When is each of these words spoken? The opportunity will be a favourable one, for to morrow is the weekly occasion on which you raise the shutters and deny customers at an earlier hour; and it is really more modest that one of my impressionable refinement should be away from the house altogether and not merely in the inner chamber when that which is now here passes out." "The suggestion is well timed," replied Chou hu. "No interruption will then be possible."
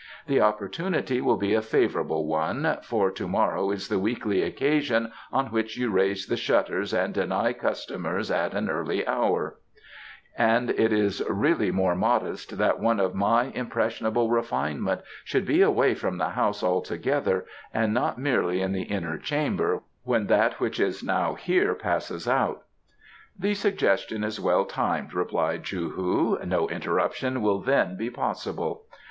The 0.25 0.41
opportunity 0.41 1.21
will 1.21 1.37
be 1.37 1.53
a 1.53 1.61
favourable 1.61 2.25
one, 2.25 2.79
for 2.81 3.11
to 3.11 3.27
morrow 3.27 3.69
is 3.69 3.87
the 3.87 3.99
weekly 3.99 4.41
occasion 4.41 5.11
on 5.31 5.51
which 5.51 5.77
you 5.77 5.91
raise 5.91 6.25
the 6.25 6.37
shutters 6.37 6.91
and 6.91 7.13
deny 7.13 7.53
customers 7.53 8.31
at 8.31 8.55
an 8.55 8.67
earlier 8.67 9.07
hour; 9.07 9.59
and 10.35 10.71
it 10.71 10.91
is 10.91 11.21
really 11.29 11.69
more 11.69 11.93
modest 11.93 12.57
that 12.57 12.79
one 12.79 12.99
of 12.99 13.13
my 13.13 13.51
impressionable 13.53 14.31
refinement 14.31 15.01
should 15.23 15.45
be 15.45 15.61
away 15.61 15.93
from 15.93 16.17
the 16.17 16.29
house 16.29 16.63
altogether 16.63 17.45
and 17.71 17.93
not 17.93 18.17
merely 18.17 18.59
in 18.59 18.71
the 18.71 18.85
inner 18.85 19.19
chamber 19.19 19.83
when 20.03 20.25
that 20.25 20.59
which 20.59 20.79
is 20.79 21.03
now 21.03 21.35
here 21.35 21.75
passes 21.75 22.27
out." 22.27 22.63
"The 23.37 23.53
suggestion 23.53 24.23
is 24.23 24.39
well 24.39 24.65
timed," 24.65 25.13
replied 25.13 25.63
Chou 25.63 25.91
hu. 25.91 26.39
"No 26.43 26.67
interruption 26.69 27.43
will 27.43 27.59
then 27.59 27.97
be 27.97 28.09
possible." 28.09 28.85